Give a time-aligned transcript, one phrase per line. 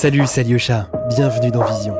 [0.00, 1.94] Salut, c'est Alyosha, bienvenue dans Vision.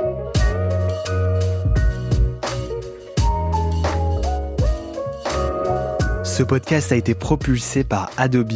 [6.24, 8.54] Ce podcast a été propulsé par Adobe.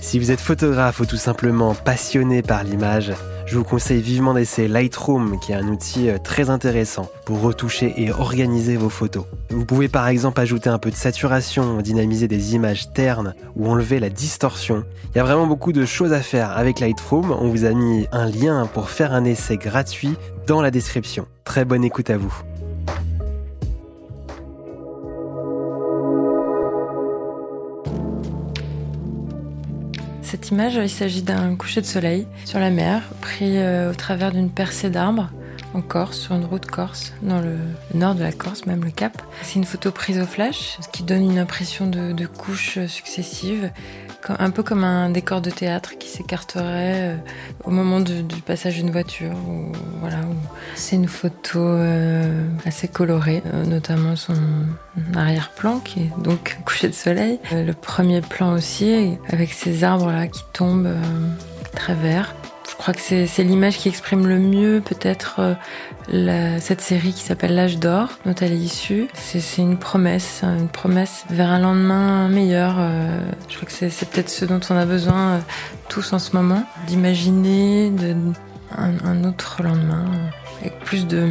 [0.00, 3.12] Si vous êtes photographe ou tout simplement passionné par l'image,
[3.50, 7.92] je vous conseille vivement d'essayer Lightroom, qui est un outil euh, très intéressant pour retoucher
[7.96, 9.24] et organiser vos photos.
[9.50, 13.98] Vous pouvez par exemple ajouter un peu de saturation, dynamiser des images ternes ou enlever
[13.98, 14.84] la distorsion.
[15.12, 17.32] Il y a vraiment beaucoup de choses à faire avec Lightroom.
[17.32, 20.14] On vous a mis un lien pour faire un essai gratuit
[20.46, 21.26] dans la description.
[21.42, 22.32] Très bonne écoute à vous.
[30.40, 34.32] Cette image, il s'agit d'un coucher de soleil sur la mer, pris euh, au travers
[34.32, 35.28] d'une percée d'arbres
[35.74, 37.56] en Corse, sur une route corse, dans le,
[37.92, 39.20] nord de la Corse, même le Cap.
[39.42, 43.70] C'est une photo prise au flash, ce qui donne une impression de, couches successives,
[44.28, 47.16] un peu comme un décor de théâtre qui s'écarterait euh,
[47.64, 49.32] au moment du, passage d'une voiture.
[50.00, 50.18] voilà,
[50.74, 54.36] c'est une photo euh, assez colorée, euh, notamment son
[55.14, 57.38] arrière-plan qui est donc couché de soleil.
[57.52, 60.94] le premier plan aussi, avec ces arbres là qui tombent
[61.74, 62.34] très verts.
[62.80, 65.54] Je crois que c'est l'image qui exprime le mieux peut-être
[66.14, 69.06] euh, cette série qui s'appelle L'âge d'or, dont elle est issue.
[69.12, 72.76] C'est une promesse, une promesse vers un lendemain meilleur.
[72.78, 73.20] Euh,
[73.50, 75.38] je crois que c'est peut-être ce dont on a besoin euh,
[75.90, 77.92] tous en ce moment, d'imaginer
[78.74, 80.06] un, un, autre lendemain
[80.62, 81.28] avec plus de,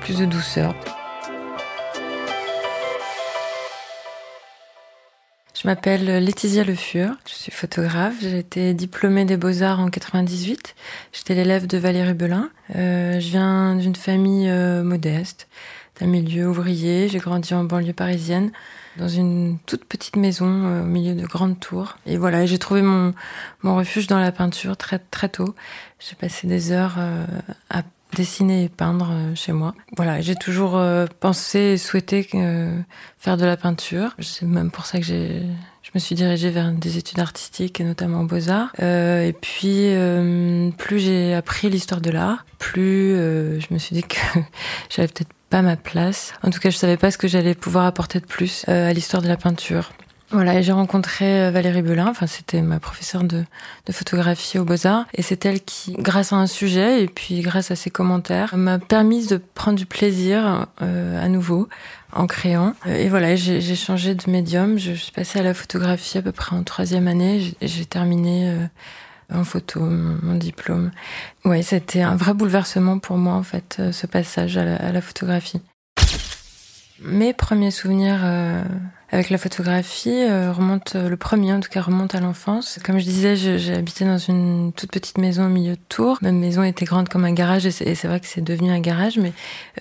[0.00, 0.74] plus de douceur.
[5.64, 10.74] Je m'appelle Laetitia Le Fur, je suis photographe, j'ai été diplômée des Beaux-Arts en 98,
[11.14, 12.50] j'étais l'élève de Valérie Belin.
[12.76, 15.48] Euh, je viens d'une famille euh, modeste,
[15.98, 18.52] d'un milieu ouvrier, j'ai grandi en banlieue parisienne
[18.98, 21.96] dans une toute petite maison euh, au milieu de grandes tours.
[22.04, 23.14] Et voilà, j'ai trouvé mon,
[23.62, 25.54] mon refuge dans la peinture très très tôt.
[25.98, 26.98] J'ai passé des heures
[27.70, 27.82] à
[28.14, 29.74] dessiner et peindre euh, chez moi.
[29.96, 32.80] Voilà, j'ai toujours euh, pensé et souhaité euh,
[33.18, 34.14] faire de la peinture.
[34.20, 35.42] C'est même pour ça que j'ai
[35.82, 38.72] je me suis dirigée vers des études artistiques et notamment beaux-arts.
[38.80, 39.90] et puis,
[40.78, 44.16] plus j'ai appris l'histoire de l'art, plus je me suis dit que
[44.90, 46.32] j'avais peut-être pas ma place.
[46.42, 49.22] En tout cas, je savais pas ce que j'allais pouvoir apporter de plus à l'histoire
[49.22, 49.92] de la peinture.
[50.30, 53.44] Voilà, j'ai rencontré euh, Valérie Belin, enfin c'était ma professeure de,
[53.86, 57.70] de photographie aux Beaux-Arts, et c'est elle qui, grâce à un sujet et puis grâce
[57.70, 61.68] à ses commentaires, m'a permis de prendre du plaisir euh, à nouveau
[62.12, 62.74] en créant.
[62.86, 66.56] Et voilà, j'ai changé de médium, je, suis passée à la photographie à peu près
[66.56, 68.66] en troisième année, j'ai terminé euh,
[69.32, 70.90] en photo mon, diplôme.
[71.44, 75.00] Ouais, c'était un vrai bouleversement pour moi en fait, ce passage à la, à la
[75.00, 75.60] photographie.
[77.00, 78.24] Mes premiers souvenirs
[79.14, 82.80] avec la photographie euh, remonte euh, le premier en tout cas remonte à l'enfance.
[82.84, 86.18] Comme je disais, j'ai habité dans une toute petite maison au milieu de Tours.
[86.20, 89.18] Ma maison était grande comme un garage et c'est vrai que c'est devenu un garage,
[89.18, 89.32] mais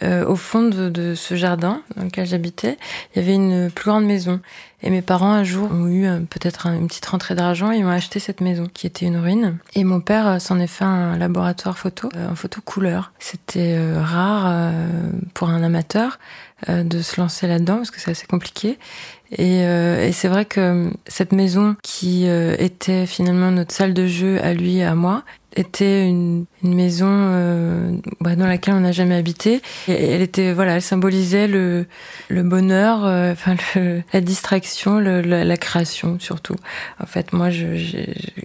[0.03, 2.78] euh, au fond de, de, ce jardin dans lequel j'habitais,
[3.16, 4.40] il y avait une plus grande maison.
[4.85, 8.19] Et mes parents un jour ont eu peut-être une petite rentrée d'argent et m'ont acheté
[8.19, 9.57] cette maison qui était une ruine.
[9.75, 13.13] Et mon père s'en est fait un laboratoire photo, en photo couleur.
[13.18, 14.74] C'était rare
[15.34, 16.19] pour un amateur
[16.68, 18.78] de se lancer là-dedans parce que c'est assez compliqué.
[19.31, 24.06] Et, euh, et c'est vrai que cette maison qui euh, était finalement notre salle de
[24.06, 25.24] jeu à lui et à moi
[25.56, 27.91] était une, une maison euh,
[28.22, 29.62] bah, dans laquelle on n'a jamais habité.
[29.88, 31.85] Et elle était voilà, elle symbolisait le,
[32.29, 33.56] le bonheur, euh, enfin
[34.13, 36.56] la distraction, le, la, création surtout.
[37.00, 37.97] En fait, moi, je, je,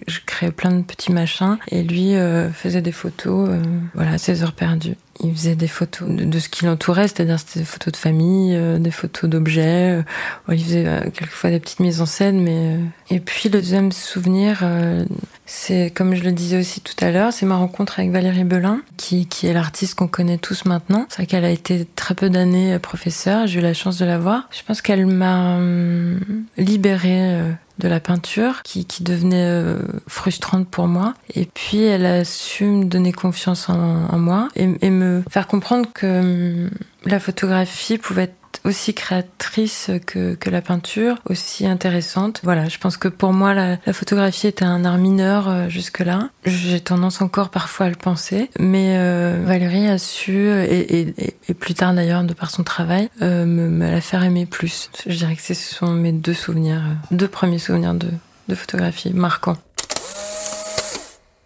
[0.07, 3.49] je, créais plein de petits machins et lui euh, faisait des photos.
[3.93, 7.91] voilà, ses heures perdues il faisait des photos de, ce qui l'entourait, c'est-à-dire des photos
[7.91, 9.99] de famille, euh, des photos d'objets.
[9.99, 10.03] Euh,
[10.49, 12.77] il faisait euh, quelquefois des petites mises en scène, mais
[13.09, 14.63] et puis le deuxième souvenir,
[15.45, 18.81] c'est comme je le disais aussi tout à l'heure, c'est ma rencontre avec Valérie Belin,
[18.97, 21.05] qui, qui est l'artiste qu'on connaît tous maintenant.
[21.09, 24.19] C'est vrai qu'elle a été très peu d'années professeure, j'ai eu la chance de la
[24.19, 24.47] voir.
[24.51, 25.59] Je pense qu'elle m'a
[26.57, 27.41] libérée
[27.79, 31.13] de la peinture qui, qui devenait euh, frustrante pour moi.
[31.33, 35.87] Et puis elle a su me donner confiance en, moi et, et, me faire comprendre
[35.93, 36.69] que hum,
[37.05, 42.41] la photographie pouvait être aussi créatrice que, que la peinture, aussi intéressante.
[42.43, 46.29] Voilà, je pense que pour moi, la, photographie était un art mineur euh, jusque-là.
[46.45, 51.13] J'ai tendance encore parfois à le penser, mais euh, Valérie a su, et,
[51.59, 54.89] plus tard d'ailleurs, de par son travail, euh, me, me, la faire aimer plus.
[55.05, 56.81] Je dirais que ce sont mes deux souvenirs,
[57.11, 58.09] deux premiers souvenirs de,
[58.47, 59.57] de photographie marquants.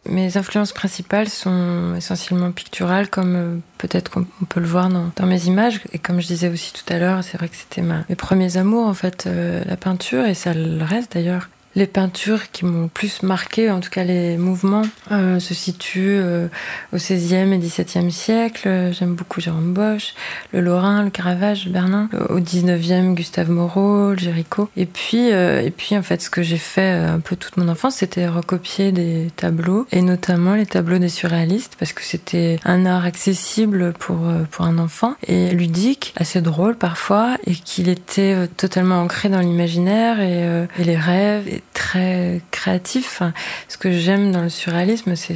[0.06, 5.46] Mes influences principales sont essentiellement picturales, comme euh, peut-être qu'on peut le voir dans, mes
[5.46, 5.80] images.
[5.94, 8.86] Et comme je disais aussi tout à l'heure, c'est vrai que c'était mes premiers amours,
[8.86, 11.48] en fait, euh, la peinture, et ça le reste d'ailleurs.
[11.76, 16.48] Les peintures qui m'ont plus marqué, en tout cas les mouvements, euh, se situent euh,
[16.94, 18.92] au XVIe et XVIIe siècle.
[18.92, 20.14] J'aime beaucoup Jérôme Bosch,
[20.52, 22.10] le Lorrain, le Caravage, le Bernin.
[22.30, 24.70] Au XIXe, Gustave Moreau, le Géricault.
[24.78, 27.68] Et puis, euh, et puis, en fait, ce que j'ai fait un peu toute mon
[27.68, 32.86] enfance, c'était recopier des tableaux, et notamment les tableaux des surréalistes, parce que c'était un
[32.86, 34.20] art accessible pour,
[34.52, 40.20] pour un enfant, et ludique, assez drôle parfois, et qu'il était totalement ancré dans l'imaginaire
[40.20, 41.62] et, et les rêves.
[41.74, 43.22] Très créatif.
[43.68, 45.36] ce que j'aime dans le surréalisme, c'est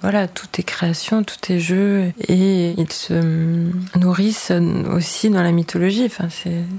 [0.00, 3.14] voilà, tout est création, tout est jeu, et ils se
[3.98, 4.52] nourrissent
[4.92, 6.04] aussi dans la mythologie.
[6.06, 6.28] Enfin,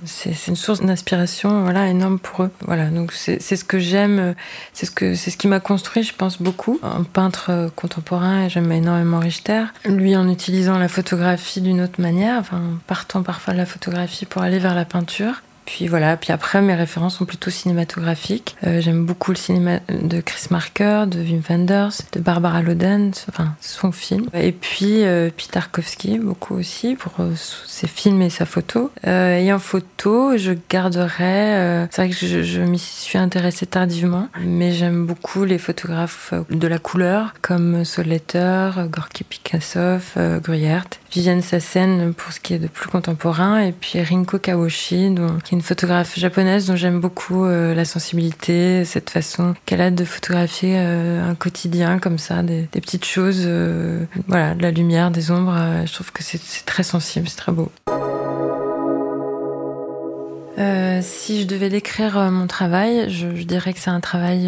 [0.05, 2.51] c'est une source d'inspiration, voilà, énorme pour eux.
[2.65, 4.35] Voilà, donc c'est ce que j'aime,
[4.73, 6.79] c'est ce que c'est ce qui m'a construit, je pense beaucoup.
[6.83, 9.65] Un peintre contemporain, j'aime énormément Richter.
[9.85, 14.41] Lui, en utilisant la photographie d'une autre manière, enfin, partant parfois de la photographie pour
[14.41, 15.41] aller vers la peinture.
[15.65, 18.55] Puis voilà, puis après mes références sont plutôt cinématographiques.
[18.65, 23.55] Euh, j'aime beaucoup le cinéma de Chris Marker, de Wim Wenders, de Barbara Loden, enfin
[23.61, 24.27] son film.
[24.33, 28.91] Et puis euh, Tarkovsky beaucoup aussi pour euh, ses films et sa photo.
[29.05, 31.87] Euh, et en photo, je garderai.
[31.91, 36.67] c'est vrai que je, je m'y suis intéressée tardivement, mais j'aime beaucoup les photographes de
[36.67, 39.97] la couleur comme Soletter, Gorky Picasso,
[40.41, 40.85] Gruyère.
[41.11, 45.13] Viviane Sassen pour ce qui est de plus contemporain, et puis Rinko Kawashi,
[45.51, 50.75] une photographe japonaise dont j'aime beaucoup euh, la sensibilité, cette façon qu'elle a de photographier
[50.77, 55.55] euh, un quotidien comme ça, des, petites choses, euh, voilà, de la lumière, des ombres.
[55.85, 57.71] je trouve que c'est très sensible, c'est très beau.
[61.01, 64.47] Si je devais décrire mon travail, je, dirais que c'est un travail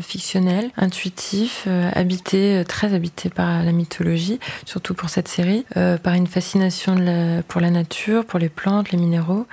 [0.00, 5.64] fictionnel, intuitif, habité, très habité par la mythologie, surtout pour cette série,
[6.02, 6.96] par une fascination
[7.46, 9.46] pour la nature, pour les plantes, les minéraux.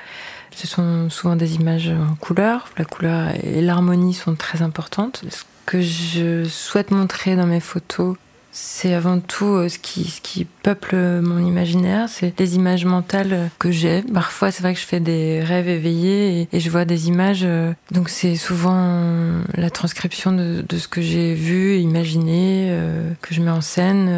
[0.55, 2.69] Ce sont souvent des images en couleur.
[2.77, 5.23] La couleur et l'harmonie sont très importantes.
[5.29, 8.15] Ce que je souhaite montrer dans mes photos,
[8.51, 14.01] c'est avant tout euh, ce qui, peuple mon imaginaire, c'est les images mentales que j'ai.
[14.01, 17.43] Parfois, c'est vrai que je fais des rêves éveillés et, je vois des images.
[17.43, 23.33] Euh, donc, c'est souvent la transcription de, de ce que j'ai vu, imaginé, euh, que
[23.33, 24.09] je mets en scène.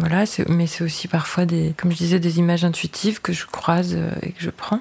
[0.00, 3.96] voilà, mais c'est aussi parfois des, comme je disais, des images intuitives que je croise
[4.22, 4.80] et que je prends.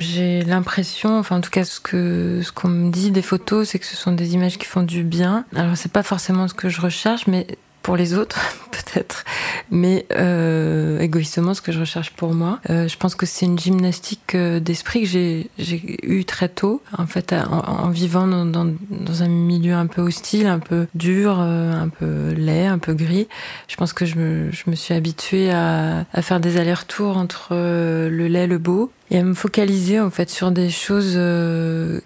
[0.00, 3.78] J'ai l'impression, enfin en tout cas ce que ce qu'on me dit des photos, c'est
[3.80, 5.44] que ce sont des images qui font du bien.
[5.56, 7.46] Alors c'est pas forcément ce que je recherche, mais
[7.88, 8.38] pour les autres,
[8.70, 9.24] peut-être,
[9.70, 12.60] mais euh, égoïstement, ce que je recherche pour moi.
[12.68, 16.82] Euh, je pense que c'est une gymnastique euh, d'esprit que j'ai, j'ai eu très tôt,
[16.98, 18.74] en fait, en, vivant dans,
[19.22, 23.26] un milieu un peu hostile, un peu dur, un peu laid, un peu gris.
[23.68, 28.58] Je pense que je me, suis habituée à, faire des allers-retours entre le laid, le
[28.58, 31.18] beau, et à me focaliser en fait sur des choses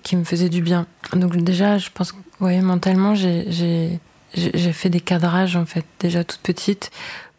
[0.05, 0.87] qui me faisaient du bien.
[1.14, 3.99] Donc déjà, je pense que ouais, mentalement, j'ai
[4.34, 6.90] j'ai fait des cadrages en fait déjà toute petite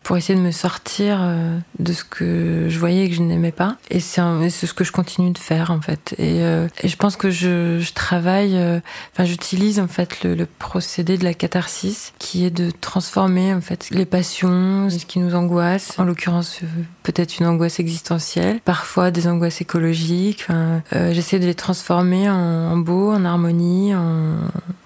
[0.04, 3.52] pour essayer de me sortir euh, de ce que je voyais et que je n'aimais
[3.52, 3.78] pas.
[3.90, 4.22] Et c'est
[4.52, 6.14] ce que je continue de faire en fait.
[6.18, 8.80] Et, euh, et je pense que je, je travaille, euh,
[9.14, 13.62] enfin j'utilise en fait le, le, procédé de la catharsis, qui est de transformer en
[13.62, 16.60] fait les passions, ce qui nous angoisse, en l'occurrence
[17.04, 20.46] peut-être une angoisse existentielle, parfois des angoisses écologiques.
[20.50, 24.38] Enfin, J'essaie de les transformer en, en beau, en harmonie, en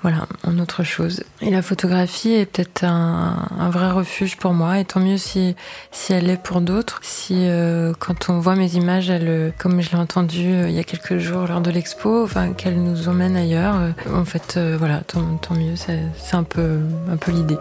[0.01, 1.23] voilà, en autre chose.
[1.41, 4.85] Et la photographie est peut-être un, un, vrai refuge pour moi, et
[5.15, 5.55] si,
[6.09, 6.99] elle est pour d'autres.
[7.01, 10.79] Si euh, quand on voit mes images, elle, comme je l'ai entendu euh, il y
[10.79, 15.01] a quelques jours lors de l'expo, enfin qu'elle nous emmène ailleurs, euh, en fait, voilà,
[15.01, 15.75] tant, tant mieux.
[15.75, 17.57] C'est un peu, un peu l'idée.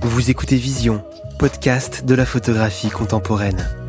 [0.00, 1.02] Vous écoutez Vision,
[1.38, 3.83] podcast de la photographie contemporaine.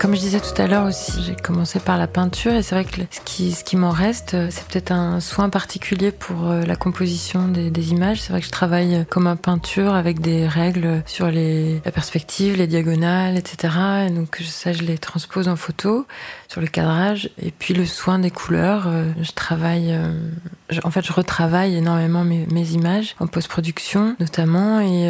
[0.00, 2.86] Comme je disais tout à l'heure aussi, j'ai commencé par la peinture et c'est vrai
[2.86, 6.64] que ce qui, ce qui m'en reste, euh, c'est peut-être un soin particulier pour euh,
[6.64, 8.22] la composition des, images.
[8.22, 12.56] C'est vrai que je travaille comme un peinture avec des règles sur les, la perspective,
[12.56, 13.74] les diagonales, etc.
[14.08, 16.06] Et donc ça, je les transpose en photo
[16.50, 17.30] sur le cadrage.
[17.40, 19.96] Et puis le soin des couleurs, euh, je travaille,
[20.82, 25.08] en fait, je retravaille énormément mes, mes images en post-production notamment et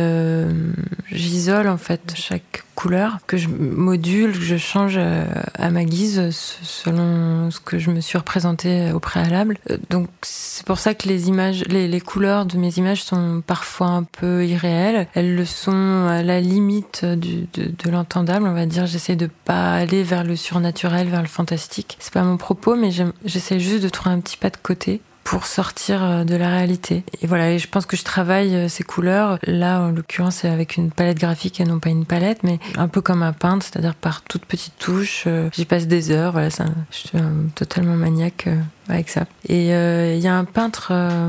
[1.11, 5.27] j'isole en fait chaque couleurs que je module, que je change euh,
[5.59, 9.59] à ma guise selon ce que je me suis représenté au préalable.
[9.71, 13.43] Euh, donc c'est pour ça que les images, les, les, couleurs de mes images sont
[13.47, 15.09] parfois un peu irréelles.
[15.15, 18.87] Elles le sont à la limite du, de, de l'entendable, on va dire.
[18.87, 21.97] J'essaie de pas aller vers le surnaturel, vers le fantastique.
[22.01, 22.91] C'est pas mon propos, mais
[23.25, 27.05] j'essaie juste de trouver un petit pas de côté pour sortir de la réalité.
[27.23, 29.39] Et voilà, et je pense que je travaille ces couleurs.
[29.45, 32.89] Là, en l'occurrence, c'est avec une palette graphique et non pas une palette, mais un
[32.89, 35.29] peu comme un peintre, c'est-à-dire par toutes petites touches.
[35.53, 36.33] J'y passe des heures.
[36.33, 37.11] Voilà, je suis
[37.55, 38.49] totalement maniaque
[38.91, 39.27] avec ça.
[39.49, 41.29] Et euh, il y a un peintre euh,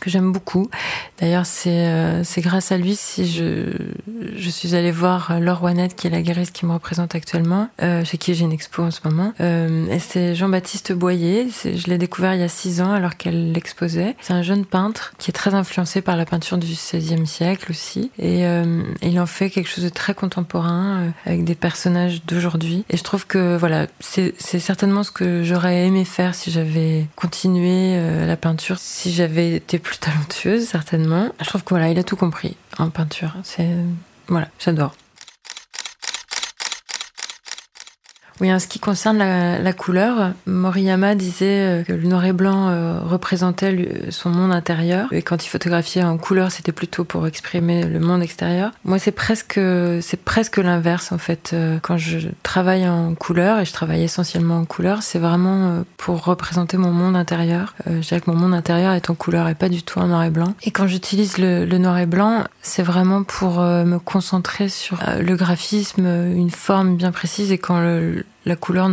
[0.00, 0.68] que j'aime beaucoup.
[1.20, 3.70] D'ailleurs, c'est euh, grâce à lui si je
[4.36, 8.18] je suis allée voir Laure Wanette, qui est la guérisse qui me représente actuellement, chez
[8.18, 9.32] qui j'ai une expo en ce moment.
[9.40, 11.48] et c'est Jean-Baptiste Boyer.
[11.64, 14.16] Je l'ai découvert il y a six ans alors qu'elle l'exposait.
[14.20, 18.10] C'est un jeune peintre qui est très influencé par la peinture du XVIe siècle aussi.
[18.18, 18.44] Et
[19.02, 22.84] il en fait quelque chose de très contemporain avec des personnages d'aujourd'hui.
[22.90, 27.96] Et je trouve que voilà, c'est certainement ce que j'aurais aimé faire si j'avais continuer
[27.96, 31.28] euh, la peinture si j'avais été plus talentueuse, certainement.
[31.40, 33.34] Je trouve que voilà, il a tout compris en peinture.
[33.44, 33.68] C'est
[34.28, 34.94] voilà, j'adore.
[38.40, 42.68] Oui, en ce qui concerne la, couleur, Moriyama disait euh, que le noir et blanc
[42.68, 47.84] euh, représentait son monde intérieur et quand il photographiait en couleur, c'était plutôt pour exprimer
[47.84, 48.72] le monde extérieur.
[48.84, 49.60] Moi, c'est presque
[50.00, 51.50] c'est presque l'inverse en fait.
[51.52, 56.24] Euh, quand je travaille en couleur et je travaille essentiellement en couleur, c'est vraiment pour
[56.24, 57.74] représenter mon monde intérieur.
[57.86, 60.24] Je dirais que mon monde intérieur est en couleur et pas du tout en noir
[60.24, 60.54] et blanc.
[60.62, 66.06] Et quand j'utilise le, noir et blanc, c'est vraiment pour me concentrer sur le graphisme,
[66.06, 67.80] une forme bien précise et quand
[68.44, 68.88] la couleur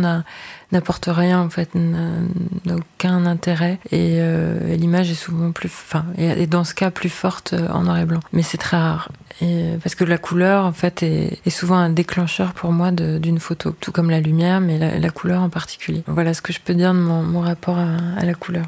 [0.72, 6.46] n'apporte rien en fait, n'a aucun intérêt euh, et, l'image est souvent plus, enfin, et
[6.46, 8.20] dans ce cas plus forte euh, en noir et blanc.
[8.32, 9.10] Mais c'est très rare
[9.40, 13.72] et, parce que la couleur en fait est, souvent un déclencheur pour moi d'une photo,
[13.72, 16.04] tout comme la lumière, mais la, couleur en particulier.
[16.06, 18.66] Voilà ce que je peux dire de mon, rapport à la couleur.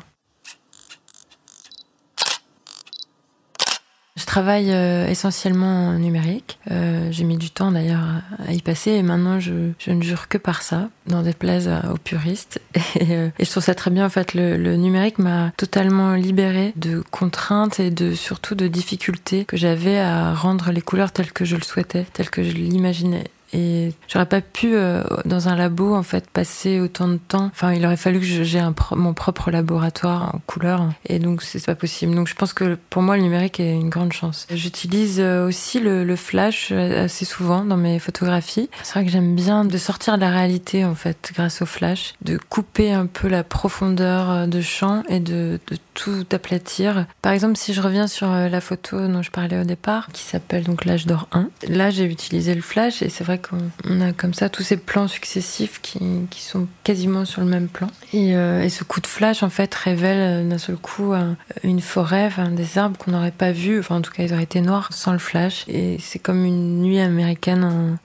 [4.14, 6.58] Je travaille euh, essentiellement en numérique.
[6.70, 8.04] Euh, j'ai mis du temps d'ailleurs
[8.46, 11.70] à y passer et maintenant je, je ne jure que par ça, dans des plaises
[11.90, 12.60] aux puristes.
[13.00, 14.34] Et, euh, et, je trouve ça très bien en fait.
[14.34, 19.98] Le, le numérique m'a totalement libérée de contraintes et de surtout de difficultés que j'avais
[19.98, 23.24] à rendre les couleurs telles que je le souhaitais, telles que je l'imaginais.
[23.52, 27.50] Et j'aurais pas pu euh, dans un labo en fait passer autant de temps.
[27.52, 31.74] Enfin, il aurait fallu que j'ai mon propre laboratoire en couleur, et donc c'est pas
[31.74, 32.14] possible.
[32.14, 34.46] Donc je pense que pour moi le numérique est une grande chance.
[34.50, 38.70] J'utilise euh, aussi le, le, flash euh, assez souvent dans mes photographies.
[38.82, 42.14] C'est vrai que j'aime bien de sortir de la réalité en fait grâce au flash,
[42.22, 47.06] de couper un peu la profondeur de champ et de, de tout aplatir.
[47.20, 50.64] Par exemple, si je reviens sur la photo dont je parlais au départ, qui s'appelle
[50.64, 53.41] donc l'âge d'or 1, là j'ai utilisé le flash et c'est vrai
[53.88, 57.68] on a comme ça tous ces plans successifs qui, qui sont quasiment sur le même
[57.68, 57.88] plan.
[58.12, 61.14] Et, euh, et, ce coup de flash, en fait, révèle euh, d'un seul coup
[61.62, 63.78] une forêt, des arbres qu'on n'aurait pas vus.
[63.78, 65.64] Enfin, en tout cas, ils auraient été noirs sans le flash.
[65.68, 67.98] Et c'est comme une nuit américaine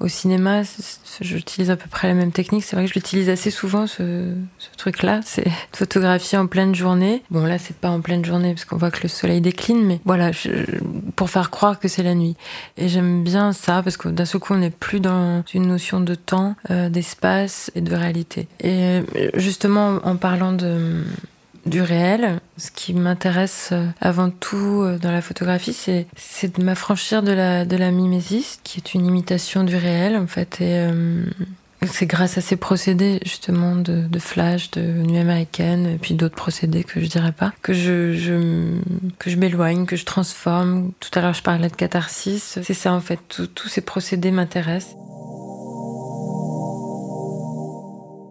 [0.00, 0.62] au cinéma,
[1.20, 2.64] j'utilise à peu près la même technique.
[2.64, 4.34] C'est vrai que je l'utilise assez souvent, ce,
[4.76, 5.20] truc-là.
[5.24, 7.22] C'est photographier en pleine journée.
[7.30, 10.00] Bon, là, c'est pas en pleine journée parce qu'on voit que le soleil décline, mais
[10.04, 10.30] voilà,
[11.16, 12.36] pour faire croire que c'est la nuit.
[12.76, 16.00] Et j'aime bien ça parce que d'un seul coup, on n'est plus dans une notion
[16.00, 18.48] de temps, euh, d'espace et de réalité.
[18.60, 21.04] Et euh, justement, en parlant de
[21.66, 22.40] du réel.
[22.56, 27.32] Ce qui m'intéresse euh, avant tout euh, dans la photographie, c'est, c'est de m'affranchir de
[27.32, 30.60] la, de la mimésis, qui est une imitation du réel, en fait.
[30.60, 31.24] Et euh,
[31.86, 36.36] c'est grâce à ces procédés, justement, de, de flash, de nuit américaine, et puis d'autres
[36.36, 38.78] procédés que je dirais pas, que je, je,
[39.18, 40.92] que je m'éloigne, que je transforme.
[41.00, 42.58] Tout à l'heure, je parlais de catharsis.
[42.62, 43.18] C'est ça, en fait.
[43.28, 44.96] Tous ces procédés m'intéressent.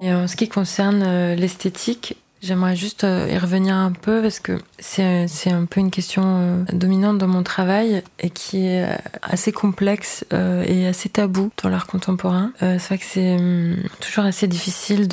[0.01, 4.59] Et en ce qui concerne l'esthétique, J'aimerais juste euh, y revenir un peu parce que
[4.77, 8.95] c'est, c'est un peu une question euh, dominante dans mon travail et qui est euh,
[9.21, 10.25] assez complexe
[10.67, 12.51] et assez tabou dans l'art contemporain.
[12.59, 15.07] C'est vrai que c'est hum, toujours assez difficile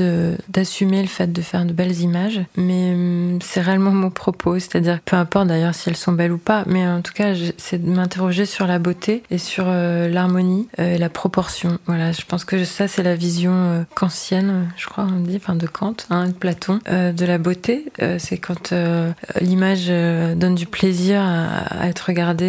[0.48, 4.98] d'assumer le fait de faire de belles images, mais hum, c'est réellement mon propos, c'est-à-dire
[5.04, 7.90] peu importe d'ailleurs si elles sont belles ou pas, mais en tout cas c'est de
[7.90, 11.78] m'interroger sur la beauté et sur l'harmonie et la proportion.
[11.86, 15.66] Voilà, je pense que ça c'est la vision kantienne, je crois on dit, enfin de
[15.66, 16.80] Kant, hein, de Platon
[17.20, 17.84] de la beauté.
[18.02, 22.44] Euh, c'est quand euh, l'image euh, donne du plaisir à, être regardée,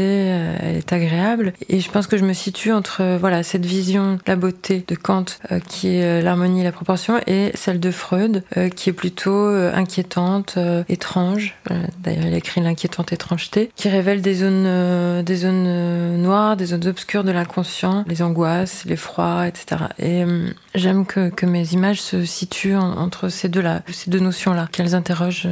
[0.62, 1.54] elle est agréable.
[1.70, 5.26] Et je pense que je me situe entre voilà cette vision la beauté de Kant,
[5.68, 8.44] qui est l'harmonie et la proportion, et celle de Freud,
[8.76, 10.58] qui est plutôt inquiétante,
[10.90, 11.56] étrange.
[12.00, 16.88] D'ailleurs, il a écrit l'inquiétante étrangeté, qui révèle des zones, des zones noires, des zones
[16.88, 19.84] obscures de l'inconscient, les angoisses, l'effroi, etc.
[20.00, 20.24] Et
[20.76, 25.48] j'aime que mes images se situent entre ces deux-là, ces deux notions-là qu'elles interrogent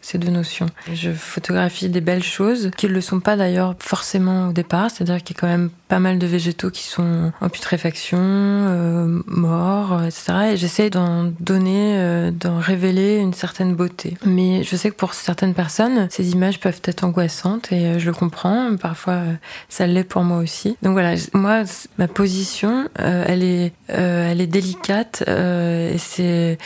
[0.00, 0.66] ces deux notions?
[0.92, 5.22] Je photographie des belles choses qui ne le sont pas d'ailleurs forcément au départ, c'est-à-dire
[5.22, 10.02] qu'il y a quand même pas mal de végétaux qui sont en putréfaction, euh, morts,
[10.04, 10.52] etc.
[10.52, 14.16] Et j'essaie d'en donner, euh, d'en révéler une certaine beauté.
[14.24, 18.06] Mais je sais que pour certaines personnes, ces images peuvent être angoissantes et euh, je
[18.06, 18.76] le comprends.
[18.76, 19.32] Parfois, euh,
[19.68, 20.76] ça l'est pour moi aussi.
[20.82, 21.62] Donc voilà, moi,
[21.98, 26.58] ma position, euh, elle est, elle est délicate et c'est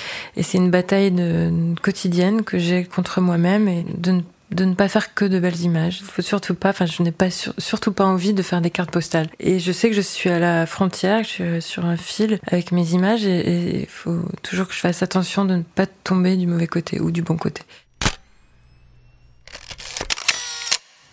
[0.54, 1.50] une bataille de,
[1.86, 4.20] quotidienne que j'ai contre moi-même et de ne
[4.52, 6.02] de ne pas faire que de belles images.
[6.02, 9.28] Faut surtout pas, enfin, je n'ai pas surtout pas envie de faire des cartes postales.
[9.40, 12.38] Et je sais que je suis à la frontière, que je suis sur un fil
[12.46, 16.36] avec mes images et il faut toujours que je fasse attention de ne pas tomber
[16.36, 17.62] du mauvais côté ou du bon côté.
[17.62, 17.86] Euh,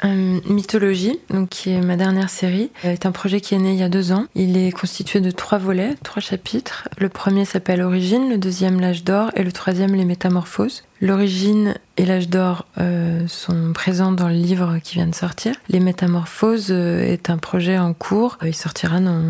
[0.03, 3.83] Mythologie, donc qui est ma dernière série, est un projet qui est né il y
[3.83, 4.25] a deux ans.
[4.35, 6.87] Il est constitué de trois volets, trois chapitres.
[6.97, 10.83] Le premier s'appelle Origine, le deuxième L'âge d'or et le troisième Les métamorphoses.
[11.01, 15.55] L'origine et l'âge d'or euh, sont présents dans le livre qui vient de sortir.
[15.69, 18.37] Les métamorphoses euh, est un projet en cours.
[18.43, 19.21] Il sortira dans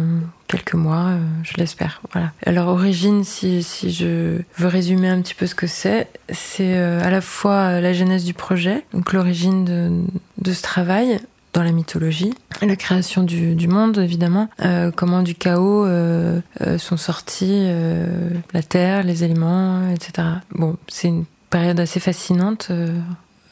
[0.54, 2.02] quelques mois, euh, je l'espère.
[2.12, 2.32] Voilà.
[2.46, 7.22] Alors origine, si, je veux résumer un petit peu ce que c'est, c'est à la
[7.22, 10.06] fois la genèse du projet, donc l'origine
[10.38, 11.20] de, ce travail,
[11.54, 16.98] dans la mythologie, la création du, monde évidemment, euh, comment du chaos euh, euh, sont
[16.98, 17.68] sortis
[18.54, 20.28] la terre, les éléments, etc.
[20.52, 23.00] Bon, c'est une période assez fascinante euh, euh,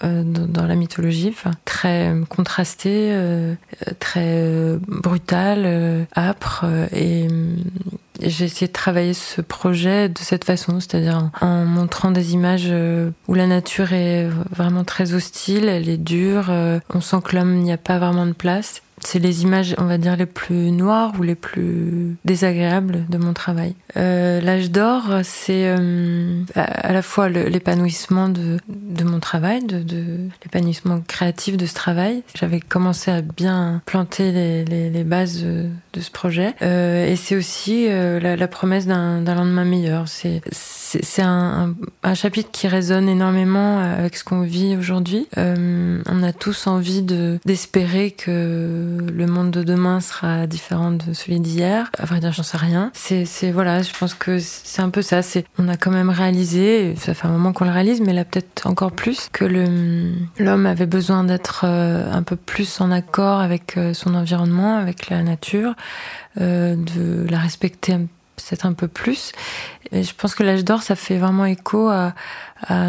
[0.03, 3.53] dans, la mythologie, enfin, très contrastée, euh,
[4.00, 6.65] très brutale, âpre.
[6.93, 7.27] et
[8.22, 12.72] j'ai essayé de travailler ce projet de cette façon, c'est-à-dire en, montrant des images
[13.27, 16.51] où la nature est vraiment très hostile, elle est dure,
[16.93, 19.98] on sent que l'homme n'y a pas vraiment de place c'est les images, on va
[19.98, 23.75] dire, les plus noires ou les plus désagréables de mon travail.
[23.98, 28.60] Euh, L'âge d'or, c'est euh, à la fois l'épanouissement de,
[29.03, 32.24] mon travail, de, l'épanouissement créatif de ce travail.
[32.36, 35.46] J'avais commencé à bien planter les bases
[35.93, 36.53] de, ce projet.
[36.62, 40.07] Euh, et c'est aussi euh, la, la, promesse d'un lendemain meilleur.
[40.07, 45.27] C'est c'est un, un, chapitre qui résonne énormément avec ce qu'on vit aujourd'hui.
[45.38, 51.39] Euh, on a tous envie d'espérer que le monde de demain sera différent de celui
[51.39, 51.89] d'hier.
[51.98, 52.91] À vrai dire, j'en sais rien.
[52.93, 55.21] C'est, voilà, je pense que c'est un peu ça.
[55.21, 58.25] C'est, on a quand même réalisé, ça fait un moment qu'on le réalise, mais là
[58.25, 63.77] peut-être encore plus, que l'homme avait besoin d'être euh, un peu plus en accord avec
[63.77, 65.73] euh, son environnement, avec la nature, euh,
[66.36, 68.00] de la respecter
[68.36, 69.32] peut-être un peu plus.
[69.91, 72.13] Je pense que l'âge d'or, ça fait vraiment écho à,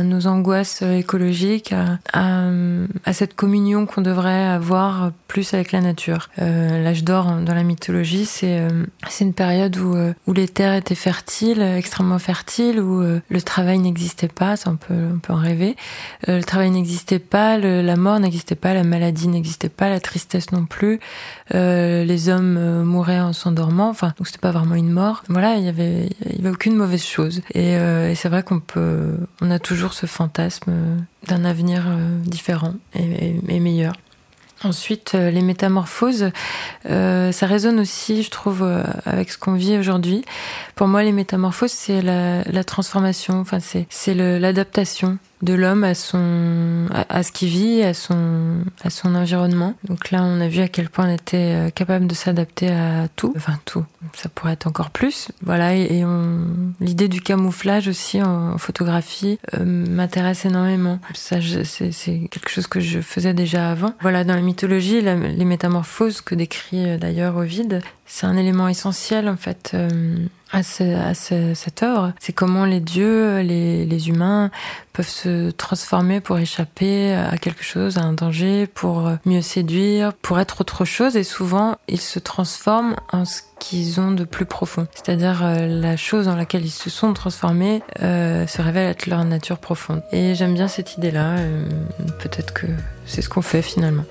[0.03, 1.75] nos angoisses écologiques,
[2.13, 6.29] à, cette communion qu'on devrait avoir plus avec la nature.
[6.41, 8.85] Euh, L'âge d'or dans la mythologie, c'est euh,
[9.21, 14.29] une période où, euh, où les terres étaient fertiles, extrêmement fertiles, où le travail n'existait
[14.29, 14.95] pas, ça on peut,
[15.31, 15.75] en rêver.
[16.29, 20.67] Le travail n'existait pas, la mort n'existait pas, la maladie n'existait pas, la tristesse non
[20.67, 21.01] plus.
[21.51, 25.23] les hommes mouraient en s'endormant, enfin donc c'était pas vraiment une mort.
[25.33, 27.43] Voilà, il y avait, y aucune mauvaise chose.
[27.55, 30.73] Et, et c'est vrai qu'on peut, on a toujours ce fantasme
[31.27, 33.95] d'un avenir euh, différent et, meilleur.
[34.65, 36.31] Ensuite, euh, les métamorphoses,
[36.89, 40.25] euh, ça résonne aussi, je trouve, euh, avec ce qu'on vit aujourd'hui.
[40.77, 46.87] Pour moi, les métamorphoses, c'est la, la, transformation, enfin, c'est l'adaptation de l'homme à son
[46.91, 49.75] à, ce qu'il vit, à son à son environnement.
[49.85, 53.09] Donc là, on a vu à quel point on était euh, capable de s'adapter à
[53.17, 53.85] tout, enfin tout.
[54.15, 55.29] Ça pourrait être encore plus.
[55.43, 56.05] Voilà, et,
[56.81, 60.99] l'idée du camouflage aussi en, photographie euh, m'intéresse énormément.
[61.15, 63.95] Ça, c'est quelque chose que je faisais déjà avant.
[64.01, 69.29] Voilà, dans la mythologie, les métamorphoses que décrit euh, d'ailleurs Ovide, c'est un élément essentiel
[69.29, 69.75] en fait
[70.53, 72.13] à, ce, à ce, cette œuvre.
[72.21, 74.51] C'est comment les dieux, les, les, humains
[74.93, 80.39] peuvent se transformer pour échapper à quelque chose, à un danger, pour mieux séduire, pour
[80.39, 81.17] être autre chose.
[81.17, 84.89] Et souvent, ils se transforment en ce qu'ils ont de plus profond.
[84.93, 89.25] C'est-à-dire euh, la chose dans laquelle ils se sont transformés euh, se révèle être leur
[89.25, 90.03] nature profonde.
[90.11, 91.37] Et j'aime bien cette idée-là.
[91.39, 91.65] Euh,
[92.19, 92.67] Peut-être que
[93.07, 94.05] c'est ce qu'on fait finalement.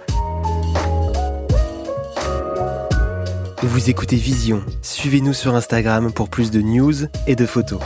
[3.64, 4.64] Vous écoutez Vision.
[4.82, 6.96] Suivez-nous sur Instagram pour plus de news
[7.28, 7.80] et de photos.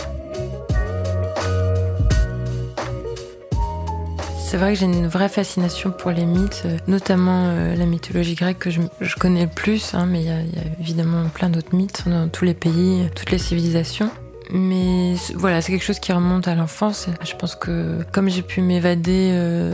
[4.39, 8.59] C'est vrai que j'ai une vraie fascination pour les mythes, notamment euh, la mythologie grecque
[8.59, 8.79] que je,
[9.19, 12.45] connais le plus, hein, mais il y, y, a évidemment plein d'autres mythes dans tous
[12.45, 14.09] les pays, toutes les civilisations.
[14.51, 17.07] Mais voilà, c'est quelque chose qui remonte à l'enfance.
[17.21, 19.73] Je pense que comme j'ai pu m'évader euh,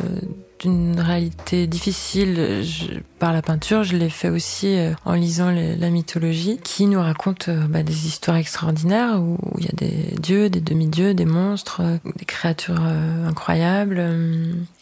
[0.59, 6.59] d'une réalité difficile, je par la peinture, je l'ai fait aussi en lisant la mythologie,
[6.63, 11.13] qui nous raconte bah, des histoires extraordinaires où il y a des dieux, des demi-dieux,
[11.13, 11.83] des monstres,
[12.17, 14.03] des créatures incroyables.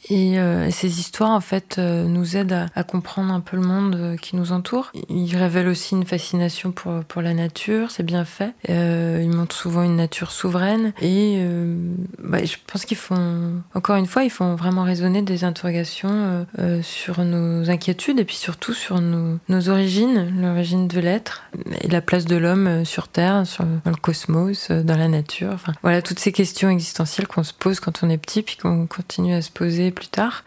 [0.08, 3.96] Et, euh, ces histoires, en fait, euh, nous aident à, comprendre un peu le monde
[3.96, 4.92] euh, qui nous entoure.
[5.10, 8.54] Ils révèlent aussi une fascination pour, la nature, c'est bien fait.
[8.70, 10.94] Euh, ils montrent souvent une nature souveraine.
[11.02, 11.76] Et euh,
[12.18, 16.46] bah, je pense qu'ils font, encore une fois, ils font vraiment résonner des interrogations
[16.82, 21.50] sur nos inquiétudes et puis surtout sur nos, origines, l'origine de l'être
[21.82, 25.50] et la place de l'homme sur Terre, sur, dans le cosmos, dans la nature.
[25.52, 28.86] Enfin, voilà, toutes ces questions existentielles qu'on se pose quand on est petit puis qu'on
[28.86, 30.44] continue à se poser plus tard.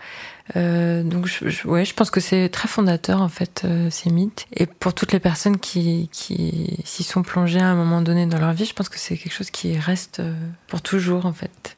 [0.55, 4.47] Euh, donc, je, ouais, je pense que c'est très fondateur en fait euh, ces mythes.
[4.55, 8.39] Et pour toutes les personnes qui, qui s'y sont plongées à un moment donné dans
[8.39, 10.33] leur vie, je pense que c'est quelque chose qui reste euh,
[10.69, 11.77] pour toujours en fait.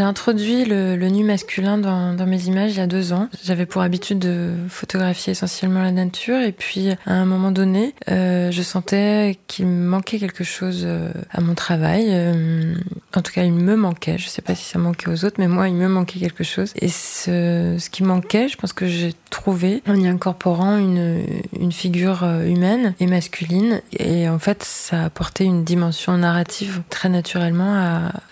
[0.00, 3.28] J'ai introduit le, nu masculin dans, mes images il y a deux ans.
[3.44, 8.50] J'avais pour habitude de photographier essentiellement la nature et puis à un moment donné, euh,
[8.50, 12.06] je sentais qu'il me manquait quelque chose euh, à mon travail.
[12.08, 12.74] Euh,
[13.14, 14.16] en tout cas, il me manquait.
[14.16, 16.72] Je sais pas si ça manquait aux autres, mais moi, il me manquait quelque chose.
[16.80, 22.94] Et ce, qui manquait, je pense que j'ai trouvé en y incorporant une, figure humaine
[23.00, 23.82] et masculine.
[23.92, 27.74] Et en fait, ça a apporté une dimension narrative très naturellement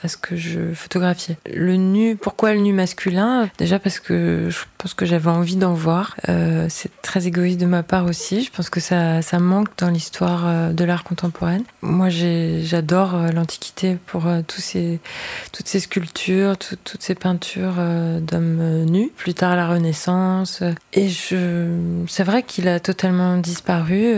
[0.03, 1.37] à ce que je photographiais.
[1.59, 3.51] Le nu, pourquoi le nu masculin?
[3.59, 6.15] Déjà parce que je pense que j'avais envie d'en voir.
[6.29, 8.45] Euh, c'est très égoïste de ma part aussi.
[8.45, 11.59] Je pense que ça, ça manque dans l'histoire euh, de l'art contemporain.
[11.83, 17.75] Moi, j'adore euh, l'Antiquité pour toutes ces sculptures, toutes ces peintures
[18.21, 19.11] d'hommes nus.
[19.17, 20.63] Plus tard, la Renaissance.
[20.93, 24.15] Et c'est vrai qu'il a totalement disparu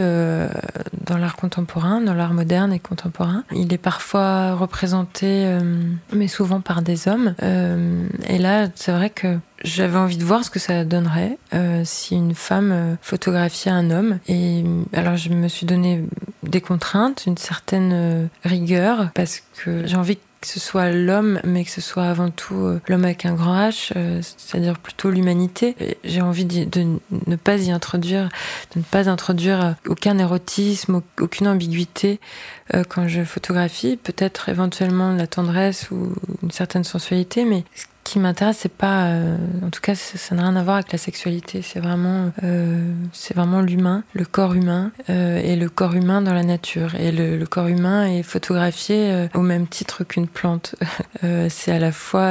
[1.07, 3.45] dans l'art contemporain, dans l'art moderne et contemporain.
[3.53, 5.59] Il est parfois représenté,
[6.13, 10.45] mais souvent par des hommes euh, et là, c'est vrai que j'avais envie de voir
[10.45, 14.19] ce que ça donnerait euh, si une femme euh, photographiait un homme.
[14.29, 16.05] Et alors, je me suis donné
[16.43, 21.71] des contraintes, une certaine rigueur, parce que j'ai envie que ce soit l'homme, mais que
[21.71, 25.77] ce soit avant tout l'homme avec un grand H, c'est-à-dire plutôt l'humanité.
[26.05, 26.87] J'ai envie de,
[27.27, 28.29] ne pas y introduire,
[28.75, 32.21] de ne pas introduire aucun érotisme, aucune ambiguïté
[32.89, 33.97] quand je photographie.
[33.97, 37.65] Peut-être éventuellement la tendresse ou une certaine sensualité, mais
[38.11, 40.99] qui m'intéresse, c'est pas, euh, en tout cas, ça n'a rien à voir avec la
[40.99, 41.63] sexualité.
[41.63, 46.35] C'est vraiment, euh, c'est vraiment l'humain, le corps humain euh, et le corps humain dans
[46.35, 46.97] la nature.
[46.97, 50.75] Et le, corps humain est photographié au même titre qu'une plante.
[51.49, 52.31] c'est à la fois,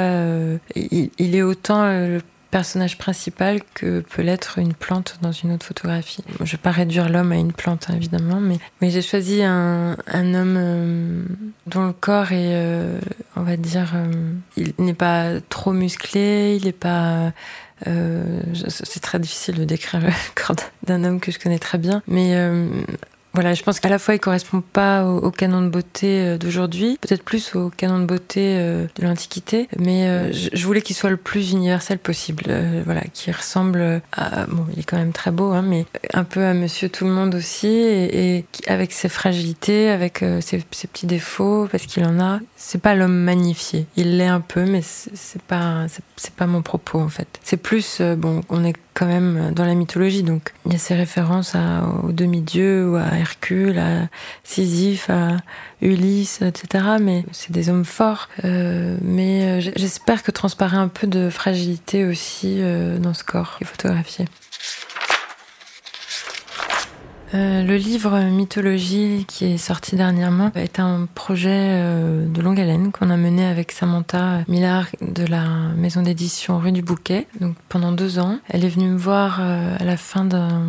[0.75, 5.65] il, il, est autant le personnage principal que peut l'être une plante dans une autre
[5.65, 6.23] photographie.
[6.39, 9.97] Je ne vais pas réduire l'homme à une plante, hein, évidemment, mais, j'ai choisi un,
[10.07, 11.23] un homme euh,
[11.67, 12.99] dont le corps est, euh,
[13.35, 14.11] on va dire, euh,
[14.57, 17.31] il n'est pas trop musclé, il n'est pas...
[17.85, 22.35] c'est très difficile de décrire le corps d'un homme que je connais très bien, mais
[23.39, 26.97] voilà, je pense qu'à la fois il correspond pas au, canon de beauté euh, d'aujourd'hui,
[26.99, 31.09] peut-être plus au canon de beauté euh, de l'Antiquité, mais euh, je, voulais qu'il soit
[31.09, 35.53] le plus universel possible, voilà, qui ressemble à bon, il est quand même très beau,
[35.53, 40.17] hein, mais un peu à Monsieur Tout le Monde aussi, et, avec ses fragilités, avec
[40.41, 42.41] ses, ses, petits défauts, parce qu'il en a.
[42.57, 45.85] C'est pas l'homme magnifié, il l'est un peu, mais c'est pas
[46.35, 47.39] pas mon propos en fait.
[47.41, 50.23] C'est plus bon, on est quand même dans la mythologie.
[50.23, 51.55] Donc il y a ces références
[52.03, 54.09] aux demi-dieux à Hercule, à
[54.43, 55.37] Sisyphe, à
[55.81, 56.85] Ulysse, etc.
[56.99, 58.27] Mais c'est des hommes forts.
[58.43, 63.57] Euh, mais euh, j'espère que transparaît un peu de fragilité aussi euh, dans ce corps
[63.63, 64.25] photographié.
[67.33, 72.91] Euh, le livre Mythologie qui est sorti dernièrement est un projet euh, de longue haleine
[72.91, 77.27] qu'on a mené avec Samantha Millard de la maison d'édition Rue du Bouquet.
[77.39, 80.63] Donc pendant deux ans, elle est venue me voir euh, à la fin d'un,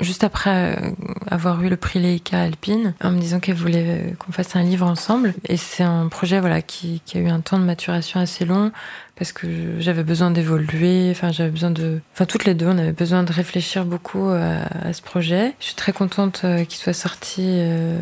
[0.00, 0.94] juste après
[1.30, 4.86] avoir eu le prix Leica Alpine, en me disant qu'elle voulait qu'on fasse un livre
[4.86, 5.34] ensemble.
[5.48, 8.72] Et c'est un projet voilà qui, qui a eu un temps de maturation assez long
[9.20, 9.46] parce que
[9.80, 11.08] j'avais besoin d'évoluer.
[11.10, 12.00] Enfin, j'avais besoin de.
[12.14, 15.52] Enfin, toutes les deux, on avait besoin de réfléchir beaucoup à, ce projet.
[15.60, 17.98] Je suis très contente euh, qu'il soit sorti euh,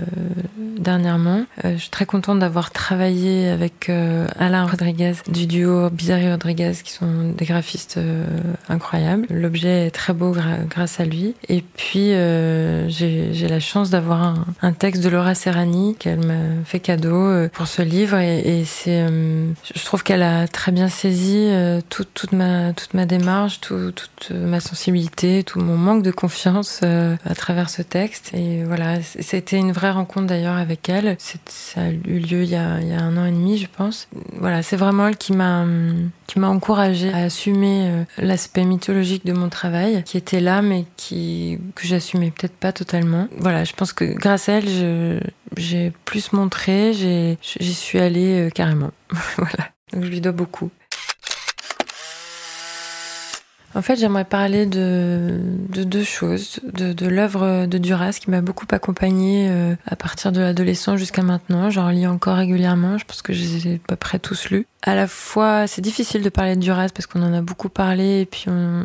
[0.78, 1.44] dernièrement.
[1.64, 3.90] Euh, je suis très contente d'avoir travaillé avec
[4.38, 7.98] Alain Rodriguez du duo Bizarre Rodriguez, qui sont des graphistes
[8.68, 9.26] incroyables.
[9.28, 10.32] L'objet est très beau
[10.70, 11.34] grâce à lui.
[11.48, 12.12] Et puis,
[12.88, 17.82] j'ai la chance d'avoir un, texte de Laura Serrani qu'elle m'a fait cadeau pour ce
[17.82, 18.18] livre.
[18.18, 19.04] Et, et c'est,
[19.74, 21.48] je trouve qu'elle a très bien saisi saisi
[21.88, 27.34] toute, toute, ma, toute ma démarche, toute ma sensibilité, tout mon manque de confiance à
[27.34, 28.32] travers ce texte.
[28.34, 31.16] Et voilà, c'était une vraie rencontre d'ailleurs avec elle.
[31.18, 33.66] Ça a eu lieu il y a, il y a un an et demi, je
[33.74, 34.08] pense.
[34.38, 35.64] Voilà, c'est vraiment elle qui m'a
[36.36, 42.30] encouragée à assumer l'aspect mythologique de mon travail, qui était là, mais qui que j'assumais
[42.30, 43.28] peut-être pas totalement.
[43.38, 45.20] Voilà, je pense que grâce à elle,
[45.56, 48.90] j'ai plus montré, j'y suis allée euh, carrément.
[49.36, 50.70] voilà, donc je lui dois beaucoup.
[53.74, 56.60] En fait, j'aimerais parler de, deux choses.
[56.64, 61.22] De, de l'œuvre de Duras qui m'a beaucoup accompagnée euh, à partir de l'adolescence jusqu'à
[61.22, 61.70] maintenant.
[61.70, 62.98] J'en lis encore régulièrement.
[62.98, 64.66] Je pense que je les ai à peu près tous lus.
[64.82, 68.20] À la fois, c'est difficile de parler de Duras parce qu'on en a beaucoup parlé
[68.20, 68.84] et puis on,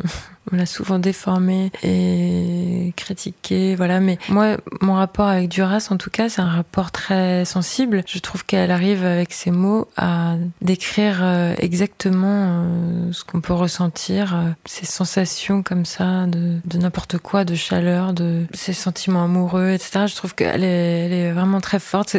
[0.52, 4.00] on l'a souvent déformé et critiqué, voilà.
[4.00, 8.02] Mais moi, mon rapport avec Duras, en tout cas, c'est un rapport très sensible.
[8.06, 13.52] Je trouve qu'elle arrive avec ses mots à décrire euh, exactement euh, ce qu'on peut
[13.52, 19.70] ressentir, euh, ces sensations comme ça de, n'importe quoi, de chaleur, de ces sentiments amoureux,
[19.70, 20.06] etc.
[20.06, 22.16] Je trouve qu'elle est, elle est vraiment très forte.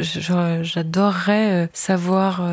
[0.00, 2.46] J'adorerais savoir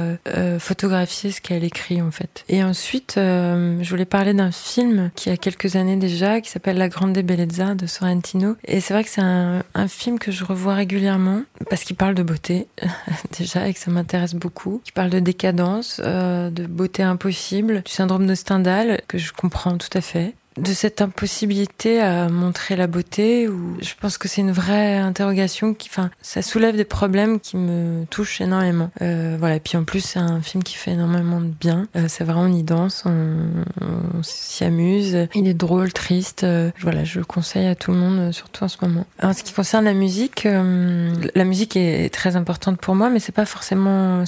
[0.60, 2.44] photographier ce qu'elle écrit en fait.
[2.50, 6.90] Et ensuite, je voulais parler d'un film qui a quelques années déjà, qui s'appelle La
[6.90, 8.56] Grande Bellezza de Sorrentino.
[8.66, 12.22] Et c'est vrai que c'est un, film que je revois régulièrement parce qu'il parle de
[12.22, 12.68] beauté
[13.40, 14.82] déjà et que ça m'intéresse beaucoup.
[14.84, 19.78] Qui parle de décadence, euh, de beauté impossible, du syndrome de Stendhal que je comprends
[19.78, 24.42] tout à fait de cette impossibilité à montrer la beauté ou je pense que c'est
[24.42, 28.92] une vraie interrogation qui enfin ça soulève des problèmes qui me touchent énormément.
[29.02, 29.60] Euh, voilà.
[29.60, 31.88] Puis en plus c'est un film qui fait énormément de bien.
[31.96, 36.44] Euh, c'est vraiment on y danse on, s'y amuse il est drôle triste.
[36.44, 39.06] Euh, voilà je le conseille à tout le monde surtout en ce moment.
[39.22, 43.32] En ce qui concerne la musique la musique est très importante pour moi mais c'est
[43.32, 44.24] pas forcément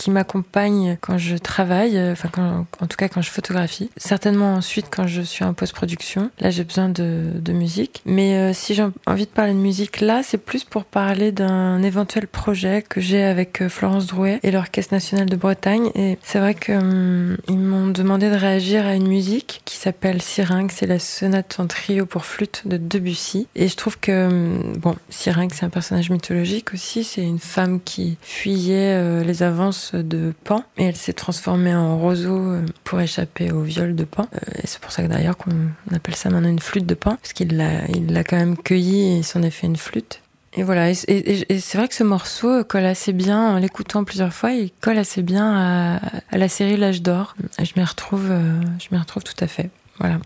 [0.00, 3.90] qui m'accompagne quand je travaille, euh, enfin en tout cas quand je photographie.
[3.98, 6.30] Certainement ensuite quand je suis en post-production.
[6.40, 8.00] Là j'ai besoin de, musique.
[8.06, 11.82] Mais euh, si j'ai envie de parler de musique là, c'est plus pour parler d'un
[11.82, 15.90] éventuel projet que j'ai avec euh, Florence Drouet et l'Orchestre national de Bretagne.
[15.96, 20.76] Et c'est vrai qu'ils hum, m'ont demandé de réagir à une musique qui s'appelle Syrinx.
[20.78, 23.48] C'est la sonate en trio pour flûte de Debussy.
[23.54, 27.04] Et je trouve que hum, bon, Syrinx c'est un personnage mythologique aussi.
[27.04, 32.38] C'est une femme qui fuyait les avances de Pan et elle s'est transformée en roseau
[32.38, 34.26] euh, pour échapper au viol de Pan.
[34.34, 35.52] Euh, et c'est pour ça que d'ailleurs qu'on
[35.94, 39.18] appelle ça maintenant une flûte de Pan, parce qu'il l'a, il l'a quand même cueilli
[39.18, 40.20] et s'en est fait une flûte.
[40.54, 40.96] Et voilà, et,
[41.60, 45.22] c'est vrai que ce morceau colle assez bien, en l'écoutant plusieurs fois, il colle assez
[45.22, 46.00] bien
[46.32, 47.36] à, la série L'âge d'or.
[47.62, 49.70] Je m'y retrouve, euh, je m'y retrouve tout à fait.
[50.00, 50.18] Voilà.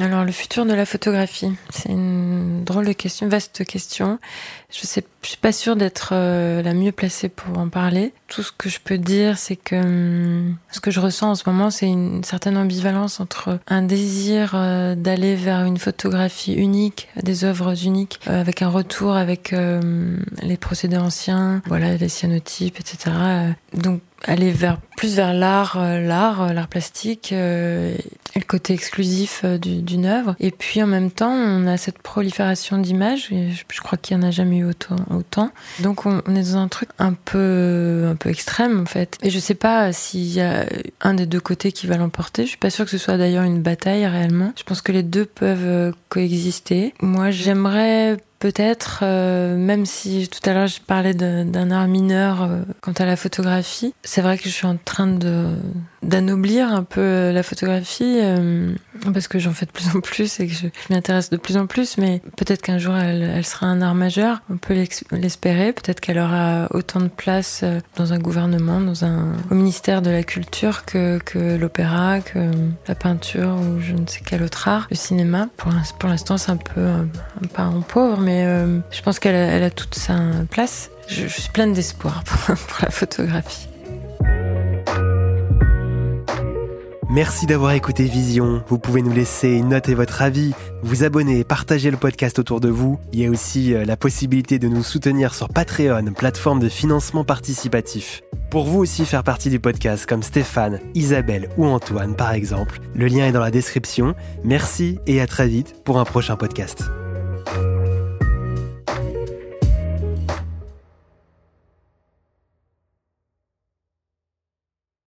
[0.00, 4.20] Alors le futur de la photographie, c'est une drôle de question, vaste question.
[4.70, 4.86] Je
[5.22, 8.12] je suis pas sûre d'être euh, la mieux placée pour en parler.
[8.28, 11.42] Tout ce que je peux dire, c'est que hum, ce que je ressens en ce
[11.46, 17.44] moment, c'est une certaine ambivalence entre un désir euh, d'aller vers une photographie unique, des
[17.44, 19.54] œuvres uniques, euh, avec un retour avec
[20.42, 23.16] les procédés anciens, voilà, les cyanotypes, etc.
[23.74, 27.94] Donc aller vers plus vers l'art, euh, l'art, euh, l'art plastique euh,
[28.34, 30.36] le côté exclusif d'une œuvre.
[30.38, 33.30] Et puis en même temps, on a cette prolifération d'images.
[33.30, 34.96] Je, crois qu'il y en a jamais eu autant.
[35.10, 35.50] autant.
[35.80, 39.16] Donc on, est dans un truc un peu un peu extrême en fait.
[39.22, 40.66] Et je sais pas s'il y a
[41.00, 42.44] un des deux côtés qui va l'emporter.
[42.44, 44.52] Je suis pas sûre que ce soit d'ailleurs une bataille réellement.
[44.56, 46.94] Je pense que les deux peuvent coexister.
[47.00, 52.60] Moi, j'aimerais peut-être, euh, même si tout à l'heure je parlais d'un art mineur euh,
[52.80, 55.08] quant à la photographie, c'est vrai que je suis en train
[56.02, 58.72] d'anoblir un peu la photographie euh,
[59.12, 61.66] parce que j'en fais de plus en plus et que je, m'intéresse de plus en
[61.66, 64.74] plus, mais peut-être qu'un jour elle, sera un art majeur, on peut
[65.12, 67.64] l'espérer, peut-être qu'elle aura autant de place
[67.96, 71.18] dans un gouvernement, dans un au ministère de la culture que,
[71.56, 72.50] l'opéra, que
[72.86, 75.48] la peinture ou je ne sais quel autre art, le cinéma.
[75.56, 77.08] Pour l'instant c'est un peu un,
[77.56, 80.18] un, en pauvre, mais euh, je pense qu'elle a, toute sa
[80.50, 80.90] place.
[81.08, 83.68] Je, suis pleine d'espoir pour, la photographie.
[87.08, 88.62] Merci d'avoir écouté Vision.
[88.68, 92.60] Vous pouvez nous laisser une note et votre avis, vous abonner, partager le podcast autour
[92.60, 93.00] de vous.
[93.14, 97.24] Il y a aussi euh, la possibilité de nous soutenir sur Patreon, plateforme de financement
[97.24, 98.20] participatif.
[98.50, 103.06] Pour vous aussi faire partie du podcast comme Stéphane, Isabelle ou Antoine par exemple, le
[103.06, 104.14] lien est dans la description.
[104.44, 106.84] Merci et à très vite pour un prochain podcast.